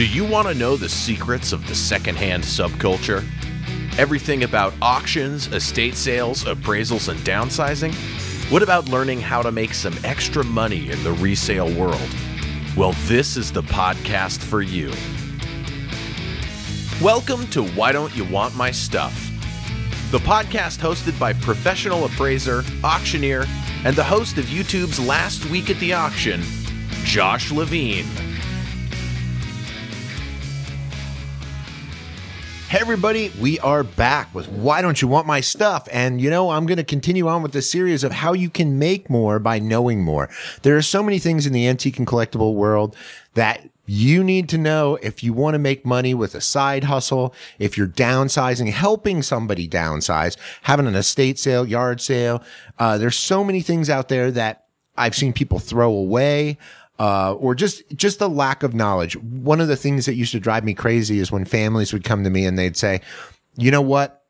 Do 0.00 0.08
you 0.08 0.24
want 0.24 0.48
to 0.48 0.54
know 0.54 0.78
the 0.78 0.88
secrets 0.88 1.52
of 1.52 1.68
the 1.68 1.74
secondhand 1.74 2.42
subculture? 2.42 3.22
Everything 3.98 4.44
about 4.44 4.72
auctions, 4.80 5.48
estate 5.48 5.94
sales, 5.94 6.44
appraisals, 6.44 7.10
and 7.10 7.20
downsizing? 7.20 7.92
What 8.50 8.62
about 8.62 8.88
learning 8.88 9.20
how 9.20 9.42
to 9.42 9.52
make 9.52 9.74
some 9.74 9.94
extra 10.02 10.42
money 10.42 10.88
in 10.90 11.04
the 11.04 11.12
resale 11.12 11.70
world? 11.78 12.00
Well, 12.78 12.92
this 13.08 13.36
is 13.36 13.52
the 13.52 13.62
podcast 13.62 14.38
for 14.38 14.62
you. 14.62 14.90
Welcome 17.04 17.46
to 17.48 17.62
Why 17.62 17.92
Don't 17.92 18.16
You 18.16 18.24
Want 18.24 18.56
My 18.56 18.70
Stuff? 18.70 19.30
The 20.12 20.20
podcast 20.20 20.78
hosted 20.78 21.18
by 21.20 21.34
professional 21.34 22.06
appraiser, 22.06 22.64
auctioneer, 22.82 23.44
and 23.84 23.94
the 23.94 24.04
host 24.04 24.38
of 24.38 24.46
YouTube's 24.46 24.98
Last 24.98 25.44
Week 25.50 25.68
at 25.68 25.78
the 25.78 25.92
Auction, 25.92 26.40
Josh 27.04 27.52
Levine. 27.52 28.29
Hey, 32.70 32.78
everybody, 32.78 33.32
we 33.40 33.58
are 33.58 33.82
back 33.82 34.32
with 34.32 34.48
Why 34.48 34.80
Don't 34.80 35.02
You 35.02 35.08
Want 35.08 35.26
My 35.26 35.40
Stuff? 35.40 35.88
And, 35.90 36.20
you 36.20 36.30
know, 36.30 36.50
I'm 36.50 36.66
going 36.66 36.76
to 36.76 36.84
continue 36.84 37.26
on 37.26 37.42
with 37.42 37.50
the 37.50 37.62
series 37.62 38.04
of 38.04 38.12
how 38.12 38.32
you 38.32 38.48
can 38.48 38.78
make 38.78 39.10
more 39.10 39.40
by 39.40 39.58
knowing 39.58 40.04
more. 40.04 40.28
There 40.62 40.76
are 40.76 40.82
so 40.82 41.02
many 41.02 41.18
things 41.18 41.48
in 41.48 41.52
the 41.52 41.66
antique 41.66 41.98
and 41.98 42.06
collectible 42.06 42.54
world 42.54 42.94
that 43.34 43.68
you 43.86 44.22
need 44.22 44.48
to 44.50 44.56
know 44.56 45.00
if 45.02 45.24
you 45.24 45.32
want 45.32 45.54
to 45.54 45.58
make 45.58 45.84
money 45.84 46.14
with 46.14 46.36
a 46.36 46.40
side 46.40 46.84
hustle, 46.84 47.34
if 47.58 47.76
you're 47.76 47.88
downsizing, 47.88 48.70
helping 48.70 49.20
somebody 49.20 49.68
downsize, 49.68 50.36
having 50.62 50.86
an 50.86 50.94
estate 50.94 51.40
sale, 51.40 51.66
yard 51.66 52.00
sale. 52.00 52.40
Uh, 52.78 52.96
there's 52.96 53.16
so 53.16 53.42
many 53.42 53.62
things 53.62 53.90
out 53.90 54.08
there 54.08 54.30
that 54.30 54.66
I've 54.96 55.16
seen 55.16 55.32
people 55.32 55.58
throw 55.58 55.90
away 55.90 56.56
uh, 57.00 57.32
or 57.32 57.54
just 57.54 57.82
just 57.96 58.18
the 58.18 58.28
lack 58.28 58.62
of 58.62 58.74
knowledge. 58.74 59.16
One 59.16 59.60
of 59.60 59.68
the 59.68 59.76
things 59.76 60.04
that 60.04 60.14
used 60.14 60.32
to 60.32 60.40
drive 60.40 60.64
me 60.64 60.74
crazy 60.74 61.18
is 61.18 61.32
when 61.32 61.46
families 61.46 61.94
would 61.94 62.04
come 62.04 62.22
to 62.24 62.30
me 62.30 62.44
and 62.44 62.58
they'd 62.58 62.76
say, 62.76 63.00
"You 63.56 63.70
know 63.70 63.80
what? 63.80 64.22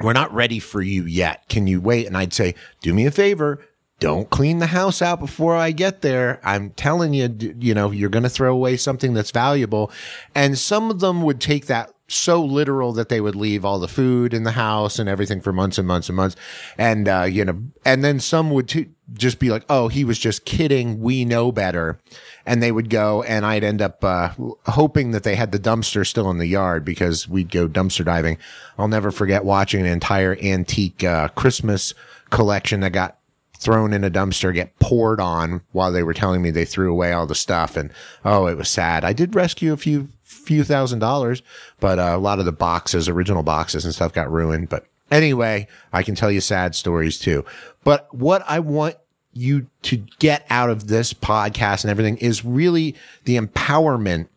We're 0.00 0.14
not 0.14 0.32
ready 0.32 0.58
for 0.58 0.80
you 0.80 1.04
yet. 1.04 1.46
Can 1.50 1.66
you 1.66 1.82
wait?" 1.82 2.06
And 2.06 2.16
I'd 2.16 2.32
say, 2.32 2.54
"Do 2.80 2.94
me 2.94 3.04
a 3.04 3.10
favor." 3.10 3.60
Don't 4.00 4.30
clean 4.30 4.58
the 4.58 4.66
house 4.66 5.00
out 5.00 5.20
before 5.20 5.54
I 5.54 5.70
get 5.70 6.00
there. 6.00 6.40
I'm 6.42 6.70
telling 6.70 7.14
you, 7.14 7.54
you 7.60 7.72
know, 7.72 7.92
you're 7.92 8.10
going 8.10 8.24
to 8.24 8.28
throw 8.28 8.52
away 8.52 8.76
something 8.76 9.14
that's 9.14 9.30
valuable. 9.30 9.92
And 10.34 10.58
some 10.58 10.90
of 10.90 10.98
them 10.98 11.22
would 11.22 11.40
take 11.40 11.66
that 11.66 11.94
so 12.14 12.42
literal 12.42 12.92
that 12.92 13.08
they 13.08 13.20
would 13.20 13.34
leave 13.34 13.64
all 13.64 13.78
the 13.78 13.88
food 13.88 14.34
in 14.34 14.44
the 14.44 14.52
house 14.52 14.98
and 14.98 15.08
everything 15.08 15.40
for 15.40 15.52
months 15.52 15.78
and 15.78 15.86
months 15.86 16.08
and 16.08 16.16
months. 16.16 16.36
And, 16.78 17.08
uh, 17.08 17.22
you 17.22 17.44
know, 17.44 17.62
and 17.84 18.04
then 18.04 18.20
some 18.20 18.50
would 18.50 18.68
t- 18.68 18.90
just 19.12 19.38
be 19.38 19.50
like, 19.50 19.64
oh, 19.68 19.88
he 19.88 20.04
was 20.04 20.18
just 20.18 20.44
kidding. 20.44 21.00
We 21.00 21.24
know 21.24 21.52
better. 21.52 21.98
And 22.46 22.62
they 22.62 22.72
would 22.72 22.90
go 22.90 23.22
and 23.22 23.44
I'd 23.44 23.64
end 23.64 23.82
up, 23.82 24.02
uh, 24.04 24.30
hoping 24.66 25.10
that 25.12 25.22
they 25.22 25.34
had 25.34 25.52
the 25.52 25.58
dumpster 25.58 26.06
still 26.06 26.30
in 26.30 26.38
the 26.38 26.46
yard 26.46 26.84
because 26.84 27.28
we'd 27.28 27.50
go 27.50 27.68
dumpster 27.68 28.04
diving. 28.04 28.38
I'll 28.78 28.88
never 28.88 29.10
forget 29.10 29.44
watching 29.44 29.80
an 29.80 29.86
entire 29.86 30.36
antique, 30.40 31.04
uh, 31.04 31.28
Christmas 31.28 31.94
collection 32.30 32.80
that 32.80 32.92
got 32.92 33.18
thrown 33.62 33.92
in 33.92 34.02
a 34.02 34.10
dumpster, 34.10 34.52
get 34.52 34.76
poured 34.80 35.20
on 35.20 35.62
while 35.70 35.92
they 35.92 36.02
were 36.02 36.14
telling 36.14 36.42
me 36.42 36.50
they 36.50 36.64
threw 36.64 36.90
away 36.90 37.12
all 37.12 37.28
the 37.28 37.34
stuff. 37.34 37.76
And 37.76 37.92
oh, 38.24 38.48
it 38.48 38.56
was 38.56 38.68
sad. 38.68 39.04
I 39.04 39.12
did 39.12 39.36
rescue 39.36 39.72
a 39.72 39.76
few 39.76 40.08
few 40.32 40.64
thousand 40.64 40.98
dollars, 40.98 41.42
but 41.80 41.98
uh, 41.98 42.12
a 42.14 42.18
lot 42.18 42.38
of 42.38 42.44
the 42.44 42.52
boxes, 42.52 43.08
original 43.08 43.42
boxes 43.42 43.84
and 43.84 43.94
stuff 43.94 44.12
got 44.12 44.30
ruined. 44.30 44.68
But 44.68 44.86
anyway, 45.10 45.68
I 45.92 46.02
can 46.02 46.14
tell 46.14 46.30
you 46.30 46.40
sad 46.40 46.74
stories 46.74 47.18
too. 47.18 47.44
But 47.84 48.12
what 48.14 48.42
I 48.48 48.60
want 48.60 48.96
you 49.32 49.66
to 49.82 49.96
get 50.18 50.44
out 50.50 50.70
of 50.70 50.88
this 50.88 51.14
podcast 51.14 51.84
and 51.84 51.90
everything 51.90 52.18
is 52.18 52.44
really 52.44 52.94
the 53.24 53.38
empowerment 53.38 54.28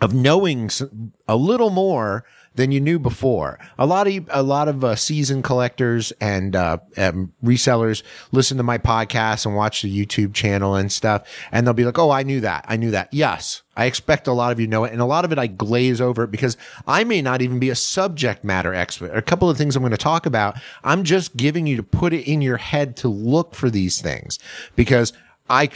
of 0.00 0.14
knowing 0.14 0.70
a 1.28 1.36
little 1.36 1.70
more 1.70 2.24
than 2.54 2.72
you 2.72 2.80
knew 2.80 2.98
before. 2.98 3.58
A 3.78 3.86
lot 3.86 4.06
of 4.06 4.28
a 4.30 4.42
lot 4.42 4.68
of 4.68 4.84
uh, 4.84 4.96
season 4.96 5.42
collectors 5.42 6.12
and 6.20 6.54
uh, 6.54 6.78
um, 6.96 7.32
resellers 7.42 8.02
listen 8.30 8.56
to 8.56 8.62
my 8.62 8.78
podcast 8.78 9.46
and 9.46 9.56
watch 9.56 9.82
the 9.82 10.06
YouTube 10.06 10.34
channel 10.34 10.74
and 10.74 10.92
stuff, 10.92 11.26
and 11.50 11.66
they'll 11.66 11.74
be 11.74 11.84
like, 11.84 11.98
"Oh, 11.98 12.10
I 12.10 12.22
knew 12.22 12.40
that. 12.40 12.64
I 12.68 12.76
knew 12.76 12.90
that." 12.90 13.12
Yes, 13.12 13.62
I 13.76 13.86
expect 13.86 14.26
a 14.26 14.32
lot 14.32 14.52
of 14.52 14.60
you 14.60 14.66
know 14.66 14.84
it, 14.84 14.92
and 14.92 15.00
a 15.00 15.06
lot 15.06 15.24
of 15.24 15.32
it 15.32 15.38
I 15.38 15.46
glaze 15.46 16.00
over 16.00 16.26
because 16.26 16.56
I 16.86 17.04
may 17.04 17.22
not 17.22 17.42
even 17.42 17.58
be 17.58 17.70
a 17.70 17.74
subject 17.74 18.44
matter 18.44 18.74
expert. 18.74 19.16
A 19.16 19.22
couple 19.22 19.48
of 19.48 19.56
things 19.56 19.76
I'm 19.76 19.82
going 19.82 19.92
to 19.92 19.96
talk 19.96 20.26
about, 20.26 20.56
I'm 20.84 21.04
just 21.04 21.36
giving 21.36 21.66
you 21.66 21.76
to 21.76 21.82
put 21.82 22.12
it 22.12 22.30
in 22.30 22.42
your 22.42 22.58
head 22.58 22.96
to 22.98 23.08
look 23.08 23.54
for 23.54 23.70
these 23.70 24.00
things 24.00 24.38
because 24.76 25.12
I 25.48 25.70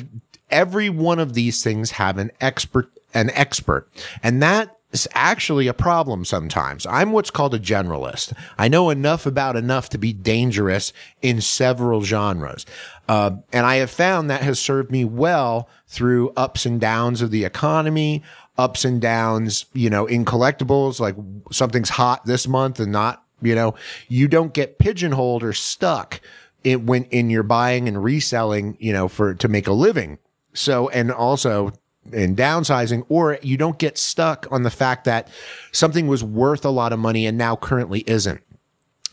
every 0.51 0.89
one 0.89 1.19
of 1.19 1.35
these 1.35 1.63
things 1.63 1.93
have 1.93 2.19
an 2.19 2.31
expert 2.41 2.91
an 3.15 3.31
expert 3.31 3.89
and 4.23 4.43
that 4.43 4.76
is 5.01 5.09
actually 5.15 5.67
a 5.67 5.75
problem 5.75 6.25
sometimes. 6.25 6.87
I'm 6.87 7.13
what's 7.13 7.31
called 7.31 7.55
a 7.55 7.59
generalist. 7.59 8.33
I 8.57 8.69
know 8.69 8.91
enough 8.91 9.27
about 9.27 9.57
enough 9.57 9.89
to 9.91 9.99
be 9.99 10.13
dangerous 10.13 10.93
in 11.23 11.41
several 11.41 12.03
genres. 12.03 12.65
Uh, 13.09 13.33
and 13.53 13.67
I 13.67 13.77
have 13.77 13.91
found 13.91 14.31
that 14.31 14.43
has 14.43 14.59
served 14.59 14.91
me 14.91 15.05
well 15.05 15.69
through 15.87 16.31
ups 16.31 16.67
and 16.67 16.81
downs 16.81 17.23
of 17.23 17.31
the 17.31 17.45
economy, 17.45 18.23
ups 18.59 18.85
and 18.85 19.01
downs, 19.01 19.67
you 19.73 19.91
know, 19.91 20.07
in 20.07 20.25
collectibles, 20.25 20.99
like 20.99 21.17
something's 21.53 21.91
hot 21.91 22.25
this 22.25 22.49
month 22.49 22.81
and 22.81 22.91
not, 22.91 23.23
you 23.43 23.55
know, 23.55 23.75
you 24.09 24.27
don't 24.29 24.55
get 24.55 24.79
pigeonholed 24.79 25.43
or 25.43 25.53
stuck 25.53 26.21
in, 26.65 26.87
when 26.87 27.05
in 27.05 27.31
your 27.31 27.43
buying 27.43 27.87
and 27.87 28.03
reselling, 28.03 28.77
you 28.81 28.93
know, 28.93 29.09
for 29.09 29.35
to 29.35 29.49
make 29.49 29.67
a 29.67 29.73
living. 29.73 30.19
So, 30.55 30.89
and 30.89 31.13
also 31.13 31.73
in 32.13 32.37
downsizing, 32.37 33.05
or 33.09 33.39
you 33.43 33.57
don't 33.57 33.79
get 33.79 33.99
stuck 33.99 34.47
on 34.51 34.63
the 34.63 34.71
fact 34.71 35.05
that 35.05 35.29
something 35.73 36.07
was 36.07 36.23
worth 36.23 36.65
a 36.65 36.71
lot 36.71 36.93
of 36.93 36.99
money 36.99 37.27
and 37.27 37.37
now 37.39 37.57
currently 37.57 38.01
isn't. 38.07 38.41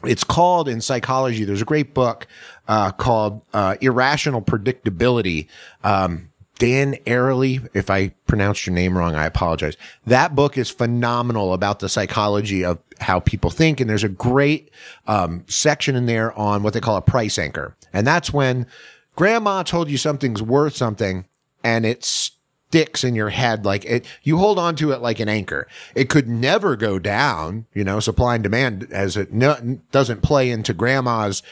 It's 0.03 0.23
called 0.23 0.67
in 0.67 0.81
psychology. 0.81 1.45
There's 1.45 1.61
a 1.61 1.65
great 1.65 1.93
book 1.93 2.27
uh, 2.67 2.91
called 2.91 3.41
uh, 3.53 3.75
Irrational 3.79 4.41
Predictability. 4.41 5.47
Um, 5.83 6.29
Dan 6.59 6.95
Ariely, 7.05 7.67
if 7.73 7.89
I 7.89 8.09
pronounced 8.27 8.65
your 8.65 8.75
name 8.75 8.97
wrong, 8.97 9.15
I 9.15 9.25
apologize. 9.25 9.75
That 10.05 10.35
book 10.35 10.57
is 10.57 10.69
phenomenal 10.69 11.53
about 11.53 11.79
the 11.79 11.89
psychology 11.89 12.63
of 12.63 12.79
how 12.99 13.19
people 13.19 13.49
think. 13.49 13.79
And 13.79 13.89
there's 13.89 14.03
a 14.03 14.09
great 14.09 14.71
um, 15.07 15.45
section 15.47 15.95
in 15.95 16.05
there 16.05 16.37
on 16.37 16.63
what 16.63 16.73
they 16.73 16.79
call 16.79 16.95
a 16.95 17.01
price 17.01 17.39
anchor. 17.39 17.75
And 17.91 18.05
that's 18.05 18.31
when 18.31 18.67
grandma 19.15 19.63
told 19.63 19.89
you 19.89 19.97
something's 19.97 20.41
worth 20.41 20.75
something 20.75 21.25
and 21.63 21.85
it's 21.85 22.31
sticks 22.73 23.03
in 23.03 23.13
your 23.13 23.29
head 23.29 23.66
like 23.66 23.85
it 23.85 24.03
you 24.23 24.39
hold 24.39 24.57
on 24.57 24.75
to 24.75 24.91
it 24.91 25.00
like 25.00 25.19
an 25.19 25.29
anchor. 25.29 25.67
It 25.94 26.09
could 26.09 26.28
never 26.28 26.75
go 26.75 26.97
down 26.97 27.67
you 27.75 27.84
know 27.84 28.00
supply 28.00 28.34
and 28.34 28.41
demand 28.41 28.88
as 28.91 29.16
it 29.16 29.31
no, 29.31 29.79
doesn't 29.91 30.23
play 30.23 30.50
into 30.50 30.73
grandma's 30.73 31.44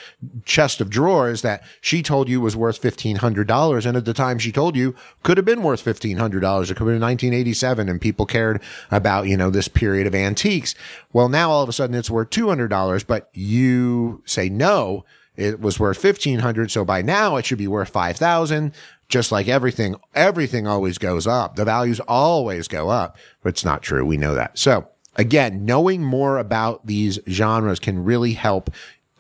chest 0.46 0.82
of 0.82 0.90
drawers 0.90 1.44
that 1.44 1.64
she 1.80 2.02
told 2.02 2.28
you 2.28 2.42
was 2.42 2.56
worth 2.56 2.82
$1500 2.82 3.86
and 3.86 3.96
at 3.96 4.06
the 4.06 4.16
time 4.16 4.40
she 4.40 4.52
told 4.52 4.76
you 4.76 4.96
could 5.22 5.38
have 5.38 5.46
been 5.46 5.62
worth 5.62 5.86
$1500 5.86 6.18
it 6.18 6.18
could 6.18 6.40
have 6.40 6.78
been 6.78 7.00
1987 7.00 7.88
and 7.88 8.02
people 8.02 8.26
cared 8.26 8.60
about 8.90 9.28
you 9.28 9.38
know 9.38 9.52
this 9.52 9.68
period 9.68 10.08
of 10.08 10.16
antiques. 10.16 10.74
Well 11.14 11.30
now 11.30 11.52
all 11.52 11.62
of 11.62 11.70
a 11.70 11.74
sudden 11.74 11.96
it's 11.96 12.10
worth 12.10 12.32
$200 12.32 13.06
but 13.06 13.30
you 13.34 14.24
say 14.26 14.50
no 14.50 15.06
it 15.36 15.62
was 15.62 15.80
worth 15.80 16.04
1500 16.04 16.72
so 16.72 16.84
by 16.84 17.04
now 17.04 17.36
it 17.36 17.46
should 17.46 17.60
be 17.60 17.68
worth 17.68 17.90
5000 17.90 18.74
just 19.12 19.32
like 19.32 19.48
everything, 19.48 19.96
everything 20.16 20.66
always 20.66 20.98
goes 20.98 21.28
up. 21.28 21.56
The 21.56 21.66
values 21.66 22.00
always 22.08 22.68
go 22.68 22.90
up, 22.90 23.18
but 23.44 23.50
it's 23.50 23.66
not 23.66 23.84
true. 23.84 24.06
We 24.06 24.18
know 24.18 24.34
that. 24.34 24.58
So 24.58 24.88
again, 25.18 25.66
knowing 25.66 26.02
more 26.02 26.40
about 26.40 26.88
these 26.88 27.20
genres 27.30 27.80
can 27.80 28.04
really 28.04 28.34
help 28.34 28.72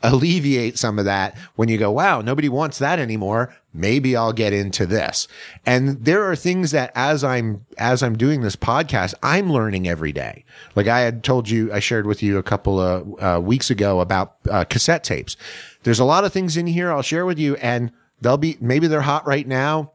alleviate 0.03 0.79
some 0.79 0.97
of 0.97 1.05
that 1.05 1.37
when 1.55 1.69
you 1.69 1.77
go, 1.77 1.91
wow, 1.91 2.21
nobody 2.21 2.49
wants 2.49 2.79
that 2.79 2.97
anymore. 2.97 3.55
Maybe 3.73 4.15
I'll 4.15 4.33
get 4.33 4.51
into 4.51 4.85
this. 4.85 5.27
And 5.63 6.03
there 6.03 6.23
are 6.23 6.35
things 6.35 6.71
that 6.71 6.91
as 6.95 7.23
I'm, 7.23 7.65
as 7.77 8.01
I'm 8.01 8.17
doing 8.17 8.41
this 8.41 8.55
podcast, 8.55 9.13
I'm 9.21 9.51
learning 9.51 9.87
every 9.87 10.11
day. 10.11 10.43
Like 10.75 10.87
I 10.87 11.01
had 11.01 11.23
told 11.23 11.49
you, 11.49 11.71
I 11.71 11.79
shared 11.79 12.07
with 12.07 12.23
you 12.23 12.39
a 12.39 12.43
couple 12.43 12.79
of 12.79 13.23
uh, 13.23 13.39
weeks 13.41 13.69
ago 13.69 13.99
about 13.99 14.37
uh, 14.49 14.63
cassette 14.63 15.03
tapes. 15.03 15.37
There's 15.83 15.99
a 15.99 16.05
lot 16.05 16.23
of 16.25 16.33
things 16.33 16.57
in 16.57 16.67
here 16.67 16.91
I'll 16.91 17.03
share 17.03 17.25
with 17.25 17.37
you 17.37 17.55
and 17.57 17.91
they'll 18.21 18.37
be 18.37 18.57
maybe 18.61 18.87
they're 18.87 19.01
hot 19.01 19.25
right 19.27 19.47
now, 19.47 19.91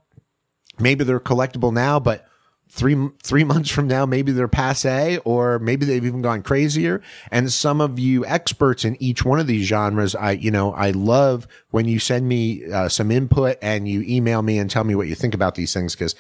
maybe 0.79 1.05
they're 1.05 1.21
collectible 1.21 1.73
now, 1.73 1.99
but 1.99 2.27
three 2.69 3.09
three 3.23 3.45
months 3.53 3.71
from 3.71 3.87
now, 3.87 4.07
maybe 4.07 4.33
they're 4.33 4.49
passe, 4.49 5.19
or 5.25 5.59
maybe 5.59 5.87
they've 5.87 6.05
even 6.05 6.23
gone 6.23 6.43
crazier. 6.43 7.03
And 7.31 7.53
some 7.53 7.81
of 7.81 7.99
you 7.99 8.25
experts 8.27 8.85
in 8.85 9.01
each 9.01 9.25
one 9.25 9.41
of 9.41 9.47
these 9.47 9.67
genres, 9.67 10.15
I 10.15 10.33
you 10.33 10.51
know 10.51 10.73
I 10.73 10.91
love 10.91 11.47
when 11.71 11.87
you 11.87 11.99
send 11.99 12.29
me 12.29 12.71
uh, 12.71 12.89
some 12.89 13.11
input 13.11 13.59
and 13.63 13.89
you 13.89 14.03
email 14.03 14.43
me 14.43 14.59
and 14.59 14.71
tell 14.71 14.85
me 14.85 14.95
what 14.95 15.09
you 15.09 15.15
think 15.15 15.35
about 15.35 15.55
these 15.55 15.73
things 15.73 15.95
because 15.95 16.15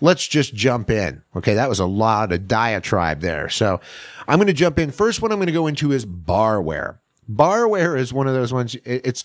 let's 0.00 0.26
just 0.26 0.54
jump 0.54 0.90
in. 0.90 1.22
Okay, 1.36 1.54
that 1.54 1.68
was 1.68 1.80
a 1.80 1.86
lot 1.86 2.32
of 2.32 2.48
diatribe 2.48 3.20
there. 3.20 3.48
So 3.48 3.80
I'm 4.28 4.38
going 4.38 4.46
to 4.46 4.52
jump 4.52 4.78
in. 4.78 4.90
First 4.90 5.22
one 5.22 5.32
I'm 5.32 5.38
going 5.38 5.46
to 5.46 5.52
go 5.52 5.66
into 5.66 5.92
is 5.92 6.06
barware. 6.06 6.98
Barware 7.30 7.98
is 7.98 8.12
one 8.12 8.26
of 8.26 8.34
those 8.34 8.52
ones. 8.52 8.76
It's 8.84 9.24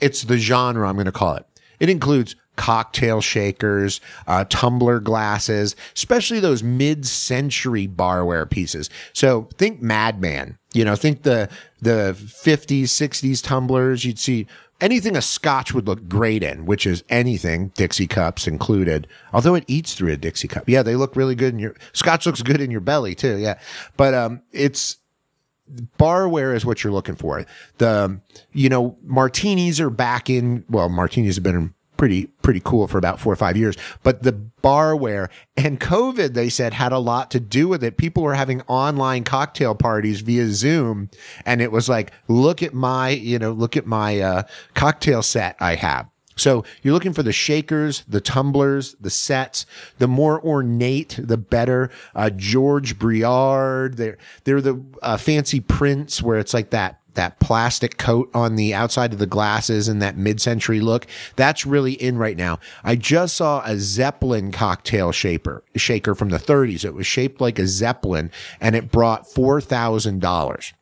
it's 0.00 0.22
the 0.22 0.38
genre 0.38 0.88
I'm 0.88 0.96
going 0.96 1.06
to 1.06 1.12
call 1.12 1.34
it. 1.34 1.46
It 1.82 1.90
includes 1.90 2.36
cocktail 2.54 3.20
shakers, 3.20 4.00
uh, 4.28 4.44
tumbler 4.48 5.00
glasses, 5.00 5.74
especially 5.96 6.38
those 6.38 6.62
mid-century 6.62 7.88
barware 7.88 8.48
pieces. 8.48 8.88
So 9.12 9.48
think 9.58 9.82
Mad 9.82 10.20
Men, 10.20 10.58
you 10.72 10.84
know, 10.84 10.94
think 10.94 11.22
the, 11.22 11.48
the 11.80 12.14
50s, 12.16 12.84
60s 12.84 13.42
tumblers. 13.42 14.04
You'd 14.04 14.20
see 14.20 14.46
anything 14.80 15.16
a 15.16 15.22
scotch 15.22 15.74
would 15.74 15.88
look 15.88 16.08
great 16.08 16.44
in, 16.44 16.64
which 16.64 16.86
is 16.86 17.02
anything, 17.08 17.72
Dixie 17.74 18.06
cups 18.06 18.46
included. 18.46 19.08
Although 19.32 19.56
it 19.56 19.64
eats 19.66 19.94
through 19.94 20.12
a 20.12 20.16
Dixie 20.16 20.46
cup. 20.46 20.68
Yeah, 20.68 20.84
they 20.84 20.94
look 20.94 21.16
really 21.16 21.34
good 21.34 21.54
in 21.54 21.58
your, 21.58 21.74
scotch 21.94 22.26
looks 22.26 22.42
good 22.42 22.60
in 22.60 22.70
your 22.70 22.80
belly 22.80 23.16
too. 23.16 23.38
Yeah. 23.38 23.58
But, 23.96 24.14
um, 24.14 24.42
it's, 24.52 24.98
barware 25.98 26.54
is 26.54 26.64
what 26.64 26.82
you're 26.82 26.92
looking 26.92 27.16
for. 27.16 27.44
The, 27.78 28.20
you 28.52 28.68
know, 28.68 28.96
martinis 29.02 29.80
are 29.80 29.90
back 29.90 30.28
in, 30.30 30.64
well, 30.68 30.88
martinis 30.88 31.36
have 31.36 31.44
been 31.44 31.74
pretty, 31.96 32.26
pretty 32.42 32.60
cool 32.64 32.88
for 32.88 32.98
about 32.98 33.20
four 33.20 33.32
or 33.32 33.36
five 33.36 33.56
years, 33.56 33.76
but 34.02 34.22
the 34.22 34.32
barware 34.62 35.28
and 35.56 35.78
COVID, 35.78 36.34
they 36.34 36.48
said 36.48 36.74
had 36.74 36.92
a 36.92 36.98
lot 36.98 37.30
to 37.30 37.40
do 37.40 37.68
with 37.68 37.84
it. 37.84 37.96
People 37.96 38.22
were 38.22 38.34
having 38.34 38.60
online 38.62 39.24
cocktail 39.24 39.74
parties 39.74 40.20
via 40.20 40.48
Zoom. 40.48 41.10
And 41.46 41.60
it 41.60 41.70
was 41.70 41.88
like, 41.88 42.12
look 42.28 42.62
at 42.62 42.74
my, 42.74 43.10
you 43.10 43.38
know, 43.38 43.52
look 43.52 43.76
at 43.76 43.86
my, 43.86 44.20
uh, 44.20 44.42
cocktail 44.74 45.22
set 45.22 45.56
I 45.60 45.76
have. 45.76 46.08
So 46.36 46.64
you're 46.82 46.94
looking 46.94 47.12
for 47.12 47.22
the 47.22 47.32
shakers, 47.32 48.04
the 48.08 48.20
tumblers, 48.20 48.94
the 49.00 49.10
sets, 49.10 49.66
the 49.98 50.08
more 50.08 50.42
ornate, 50.44 51.18
the 51.22 51.36
better. 51.36 51.90
Uh, 52.14 52.30
Georges 52.30 52.96
Briard, 52.96 53.96
they're, 53.96 54.18
they're 54.44 54.60
the 54.60 54.82
uh, 55.02 55.16
fancy 55.16 55.60
prints 55.60 56.22
where 56.22 56.38
it's 56.38 56.54
like 56.54 56.70
that 56.70 56.98
that 57.14 57.40
plastic 57.40 57.98
coat 57.98 58.30
on 58.34 58.56
the 58.56 58.74
outside 58.74 59.12
of 59.12 59.18
the 59.18 59.26
glasses 59.26 59.88
and 59.88 60.00
that 60.00 60.16
mid-century 60.16 60.80
look. 60.80 61.06
That's 61.36 61.66
really 61.66 61.92
in 61.92 62.16
right 62.16 62.36
now. 62.36 62.58
I 62.82 62.96
just 62.96 63.36
saw 63.36 63.62
a 63.64 63.78
Zeppelin 63.78 64.52
cocktail 64.52 65.12
shaper, 65.12 65.62
shaker 65.76 66.14
from 66.14 66.30
the 66.30 66.38
30s. 66.38 66.84
It 66.84 66.94
was 66.94 67.06
shaped 67.06 67.40
like 67.40 67.58
a 67.58 67.66
Zeppelin 67.66 68.30
and 68.60 68.74
it 68.74 68.90
brought 68.90 69.26
$4,000. 69.26 70.72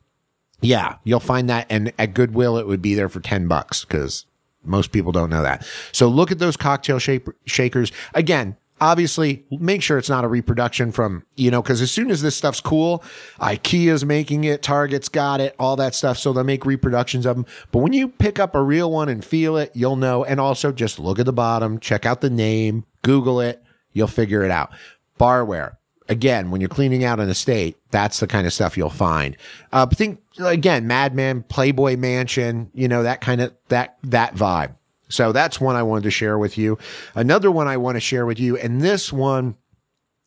Yeah, 0.61 0.97
you'll 1.03 1.19
find 1.19 1.49
that. 1.49 1.65
And 1.69 1.91
at 1.97 2.13
Goodwill, 2.13 2.57
it 2.57 2.67
would 2.67 2.81
be 2.81 2.93
there 2.93 3.09
for 3.09 3.19
10 3.19 3.47
bucks 3.47 3.83
because 3.83 4.25
most 4.63 4.91
people 4.91 5.11
don't 5.11 5.29
know 5.29 5.43
that. 5.43 5.65
So 5.91 6.07
look 6.07 6.31
at 6.31 6.39
those 6.39 6.57
cocktail 6.57 6.99
shakers. 6.99 7.91
Again, 8.13 8.57
obviously 8.79 9.45
make 9.51 9.81
sure 9.83 9.97
it's 9.97 10.09
not 10.09 10.23
a 10.23 10.27
reproduction 10.27 10.91
from, 10.91 11.23
you 11.35 11.51
know, 11.51 11.61
cause 11.61 11.81
as 11.81 11.91
soon 11.91 12.09
as 12.09 12.21
this 12.21 12.35
stuff's 12.35 12.59
cool, 12.59 13.03
IKEA's 13.39 14.03
making 14.03 14.43
it, 14.43 14.63
Target's 14.63 15.09
got 15.09 15.39
it, 15.39 15.55
all 15.59 15.75
that 15.75 15.93
stuff. 15.93 16.17
So 16.17 16.33
they'll 16.33 16.43
make 16.43 16.65
reproductions 16.65 17.25
of 17.25 17.35
them. 17.35 17.45
But 17.71 17.79
when 17.79 17.93
you 17.93 18.07
pick 18.07 18.39
up 18.39 18.55
a 18.55 18.61
real 18.61 18.91
one 18.91 19.07
and 19.07 19.23
feel 19.23 19.55
it, 19.57 19.71
you'll 19.75 19.97
know. 19.97 20.23
And 20.23 20.39
also 20.39 20.71
just 20.71 20.97
look 20.99 21.19
at 21.19 21.25
the 21.25 21.33
bottom, 21.33 21.79
check 21.79 22.05
out 22.05 22.21
the 22.21 22.29
name, 22.29 22.85
Google 23.03 23.39
it, 23.39 23.63
you'll 23.93 24.07
figure 24.07 24.43
it 24.43 24.51
out. 24.51 24.71
Barware. 25.19 25.77
Again, 26.11 26.51
when 26.51 26.59
you're 26.59 26.67
cleaning 26.67 27.05
out 27.05 27.21
an 27.21 27.29
estate, 27.29 27.77
that's 27.89 28.19
the 28.19 28.27
kind 28.27 28.45
of 28.45 28.51
stuff 28.51 28.75
you'll 28.75 28.89
find. 28.89 29.37
Uh, 29.71 29.85
think 29.85 30.19
again, 30.43 30.85
Mad 30.85 31.15
Men, 31.15 31.43
Playboy 31.43 31.95
Mansion, 31.95 32.69
you 32.73 32.89
know, 32.89 33.03
that 33.03 33.21
kind 33.21 33.39
of, 33.39 33.53
that, 33.69 33.97
that 34.03 34.35
vibe. 34.35 34.75
So 35.07 35.31
that's 35.31 35.61
one 35.61 35.77
I 35.77 35.83
wanted 35.83 36.03
to 36.03 36.11
share 36.11 36.37
with 36.37 36.57
you. 36.57 36.77
Another 37.15 37.49
one 37.49 37.69
I 37.69 37.77
want 37.77 37.95
to 37.95 38.01
share 38.01 38.25
with 38.25 38.41
you. 38.41 38.57
And 38.57 38.81
this 38.81 39.13
one 39.13 39.55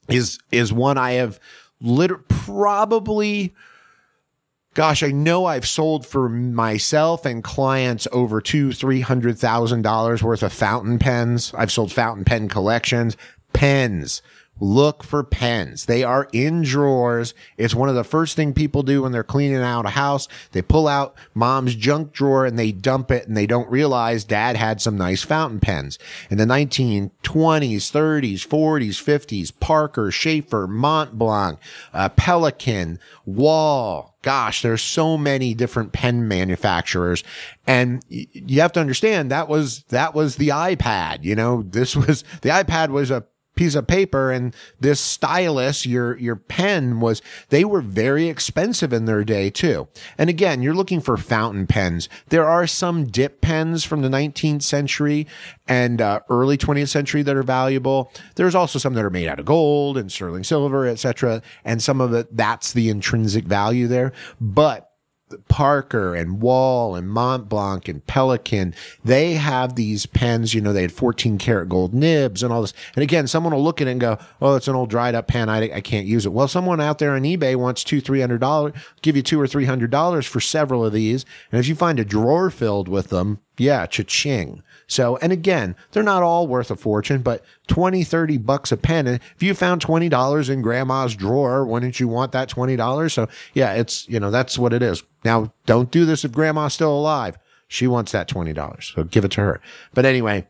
is, 0.09 0.39
is 0.51 0.73
one 0.73 0.97
I 0.97 1.13
have 1.13 1.39
literally 1.83 2.25
probably, 2.29 3.55
gosh, 4.73 5.03
I 5.03 5.11
know 5.11 5.45
I've 5.45 5.67
sold 5.67 6.07
for 6.07 6.31
myself 6.31 7.27
and 7.27 7.45
clients 7.45 8.09
over 8.11 8.41
two, 8.41 8.73
three 8.73 9.03
hundred 9.03 9.39
thousand 9.39 9.83
dollars 9.83 10.23
worth 10.23 10.43
of 10.43 10.53
fountain 10.53 10.99
pens. 10.99 11.53
I've 11.55 11.73
sold 11.73 11.93
fountain 11.93 12.25
pen 12.25 12.49
collections, 12.49 13.19
pens. 13.53 14.23
Look 14.61 15.03
for 15.03 15.25
pens. 15.25 15.87
They 15.87 16.05
are 16.05 16.29
in 16.33 16.63
drawers. 16.63 17.35
It's 17.57 17.75
one 17.75 17.89
of 17.89 17.97
the 17.97 18.05
first 18.05 18.37
thing 18.37 18.53
people 18.53 18.85
do 18.85 19.03
when 19.03 19.11
they're 19.11 19.25
cleaning 19.25 19.63
out 19.63 19.85
a 19.85 19.91
house. 19.91 20.29
They 20.53 20.63
pull 20.63 20.87
out 20.87 21.17
mom's 21.35 21.75
junk 21.75 22.13
drawer 22.13 22.47
and 22.47 22.57
they 22.59 22.71
dump 22.71 23.11
it 23.11 23.27
and 23.27 23.37
they 23.37 23.47
don't 23.47 23.69
realize 23.69 24.23
dad 24.23 24.57
had 24.57 24.81
some 24.81 24.97
nice 24.97 25.23
fountain 25.23 25.59
pens. 25.59 25.99
In 26.31 26.39
the 26.39 26.45
1920s, 26.45 27.11
30s, 27.25 28.47
40s, 28.47 29.03
50s, 29.03 29.53
Parker, 29.59 30.11
Sheaffer, 30.11 30.69
Mont 30.69 31.19
Blanc, 31.19 31.59
uh, 31.93 32.09
Pelikan, 32.11 32.99
Wahl, 33.27 34.15
gosh, 34.23 34.63
there's 34.63 34.83
so 34.83 35.19
many 35.19 35.53
different 35.53 35.93
pen 35.93 36.29
manufacturers. 36.29 37.25
And 37.67 38.03
you 38.09 38.61
have 38.61 38.73
to 38.73 38.81
understand 38.81 39.31
that 39.31 39.49
was, 39.49 39.83
that 39.89 40.15
was 40.15 40.37
the 40.37 40.49
iPad. 40.49 41.25
You 41.25 41.35
know, 41.35 41.63
this 41.63 41.97
was, 41.97 42.23
the 42.43 42.51
iPad 42.51 42.91
was 42.91 43.11
a 43.11 43.25
piece 43.55 43.75
of 43.75 43.87
paper 43.87 44.31
and 44.31 44.55
this 44.81 45.01
stylus, 45.01 45.87
your, 45.87 46.17
your 46.19 46.37
pen 46.37 47.01
was, 47.01 47.23
they 47.49 47.65
were 47.65 47.81
very 47.81 48.29
expensive 48.29 48.93
in 48.93 49.05
their 49.05 49.25
day 49.25 49.51
too. 49.51 49.89
And 50.19 50.31
again, 50.31 50.63
you're 50.63 50.75
looking 50.75 51.01
for 51.01 51.17
fountain 51.17 51.67
pens. 51.67 52.09
There 52.29 52.49
are 52.49 52.67
some 52.67 53.07
dip 53.07 53.41
pens 53.41 53.85
from 53.85 54.03
the 54.03 54.09
19th 54.09 54.63
century 54.63 55.27
and 55.67 56.01
uh, 56.01 56.21
early 56.29 56.59
20th 56.59 56.89
century 56.89 57.23
that 57.23 57.37
are 57.37 57.43
valuable. 57.43 58.13
There's 58.37 58.55
also 58.55 58.79
some 58.79 58.95
that 58.95 59.05
are 59.05 59.11
made 59.11 59.29
out 59.29 59.41
of 59.41 59.47
gold 59.47 59.97
and 59.97 60.11
sterling 60.11 60.45
silver, 60.45 60.87
etc. 60.87 61.43
And 61.65 61.83
some 61.83 62.01
of 62.01 62.13
it, 62.13 62.37
that's 62.37 62.73
the 62.73 62.89
intrinsic 62.89 63.45
value 63.45 63.87
there. 63.87 64.13
But 64.41 64.94
Parker 65.49 66.15
and 66.15 66.41
Wahl 66.41 66.95
and 66.95 67.09
Mont 67.09 67.49
Blanc 67.49 67.89
and 67.89 68.07
Pelikan, 68.07 68.75
they 69.05 69.35
have 69.35 69.75
these 69.75 70.07
pens, 70.07 70.55
you 70.55 70.61
know, 70.61 70.73
they 70.73 70.83
had 70.83 70.93
14 70.93 71.39
karat 71.39 71.69
gold 71.69 71.95
nibs 71.95 72.43
and 72.43 72.53
all 72.53 72.61
this. 72.61 72.75
And 72.95 73.03
again, 73.03 73.27
someone 73.27 73.53
will 73.53 73.63
look 73.63 73.81
at 73.81 73.89
it 73.89 73.93
and 73.93 74.01
go, 74.01 74.19
Oh, 74.41 74.57
it's 74.57 74.69
an 74.69 74.75
old 74.75 74.91
dried 74.91 75.15
up 75.15 75.29
pen. 75.29 75.49
I, 75.49 75.77
I 75.77 75.81
can't 75.81 76.07
use 76.07 76.27
it. 76.27 76.33
Well, 76.33 76.49
someone 76.49 76.81
out 76.81 76.99
there 76.99 77.13
on 77.13 77.23
eBay 77.23 77.57
wants 77.57 77.85
two, 77.85 78.01
three 78.01 78.21
hundred 78.21 78.41
dollars, 78.41 78.73
give 79.03 79.17
you 79.17 79.23
two 79.23 79.41
or 79.41 79.47
three 79.47 79.67
hundred 79.67 79.91
dollars 79.91 80.27
for 80.27 80.41
several 80.41 80.85
of 80.85 80.93
these. 80.93 81.25
And 81.51 81.61
if 81.61 81.69
you 81.69 81.75
find 81.75 82.01
a 82.01 82.05
drawer 82.05 82.51
filled 82.51 82.89
with 82.89 83.09
them, 83.09 83.41
yeah, 83.57 83.87
cha-ching. 83.87 84.63
So, 84.87 85.17
and 85.17 85.33
again, 85.33 85.77
they're 85.93 86.03
not 86.03 86.23
all 86.23 86.47
worth 86.47 86.71
a 86.71 86.77
fortune, 86.77 87.23
but 87.23 87.45
20, 87.69 88.05
30 88.05 88.39
bucks 88.39 88.71
a 88.71 88.77
pen. 88.77 89.07
And 89.07 89.21
if 89.35 89.43
you 89.43 89.55
found 89.55 89.85
$20 89.85 90.51
in 90.51 90.63
grandma's 90.63 91.15
drawer, 91.15 91.65
wouldn't 91.65 92.01
you 92.01 92.09
want 92.09 92.33
that 92.33 92.51
$20? 92.51 93.11
So 93.11 93.29
yeah, 93.55 93.73
it's, 93.75 94.09
you 94.09 94.21
know, 94.21 94.31
that's 94.31 94.59
what 94.59 94.73
it 94.73 94.83
is. 94.83 95.03
Now, 95.25 95.53
don't 95.67 95.91
do 95.91 96.05
this 96.05 96.25
if 96.25 96.33
grandma's 96.33 96.75
still 96.75 96.93
alive. 96.93 97.39
She 97.67 97.87
wants 97.87 98.13
that 98.13 98.29
$20. 98.29 98.95
So 98.95 99.05
give 99.05 99.25
it 99.25 99.31
to 99.33 99.41
her. 99.41 99.61
But 99.95 100.05
anyway, 100.05 100.47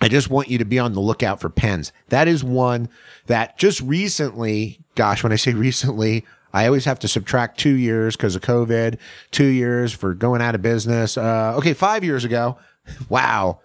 I 0.00 0.08
just 0.08 0.30
want 0.30 0.48
you 0.48 0.56
to 0.58 0.64
be 0.64 0.78
on 0.78 0.94
the 0.94 1.00
lookout 1.00 1.40
for 1.40 1.50
pens. 1.50 1.92
That 2.08 2.26
is 2.26 2.42
one 2.42 2.88
that 3.26 3.58
just 3.58 3.80
recently, 3.82 4.80
gosh, 4.94 5.22
when 5.22 5.32
I 5.32 5.36
say 5.36 5.52
recently, 5.52 6.24
I 6.52 6.66
always 6.66 6.84
have 6.84 6.98
to 7.00 7.08
subtract 7.08 7.58
two 7.58 7.74
years 7.74 8.16
because 8.16 8.36
of 8.36 8.42
COVID, 8.42 8.98
two 9.30 9.46
years 9.46 9.92
for 9.92 10.14
going 10.14 10.42
out 10.42 10.54
of 10.54 10.62
business. 10.62 11.16
Uh, 11.16 11.54
okay, 11.56 11.74
five 11.74 12.04
years 12.04 12.24
ago. 12.24 12.58
Wow. 13.08 13.60